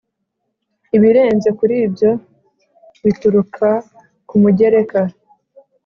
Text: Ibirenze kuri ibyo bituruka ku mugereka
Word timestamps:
Ibirenze 0.95 1.49
kuri 1.59 1.75
ibyo 1.87 2.11
bituruka 3.03 3.67
ku 4.27 4.35
mugereka 4.41 4.99